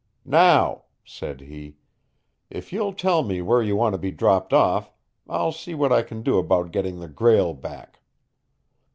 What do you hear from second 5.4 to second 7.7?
see what I can do about getting the Grail